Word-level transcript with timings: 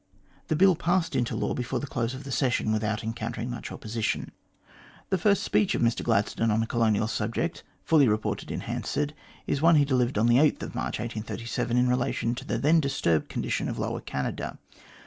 The 0.47 0.55
Bill 0.55 0.75
passed 0.75 1.15
into 1.15 1.35
law 1.35 1.53
before 1.53 1.79
the 1.79 1.85
close 1.85 2.15
of 2.15 2.23
the 2.23 2.31
session 2.31 2.71
without 2.71 3.03
encountering 3.03 3.51
much 3.51 3.71
opposition; 3.71 4.31
The 5.11 5.19
first 5.19 5.43
speech 5.43 5.75
of 5.75 5.81
Mr 5.83 6.01
Gladstone 6.01 6.49
on 6.49 6.63
a 6.63 6.65
colonial 6.65 7.07
subject, 7.07 7.61
fully 7.83 8.07
reported 8.07 8.49
in 8.49 8.61
Hansard, 8.61 9.13
is 9.45 9.61
one 9.61 9.75
he 9.75 9.85
delivered 9.85 10.17
on 10.17 10.25
March 10.25 10.35
8, 10.55 10.63
1837, 10.73 11.77
in 11.77 11.87
relation 11.87 12.33
to 12.33 12.43
the 12.45 12.57
then 12.57 12.79
disturbed 12.79 13.29
condition 13.29 13.69
of 13.69 13.77
Lower 13.77 14.01
Canada. 14.01 14.57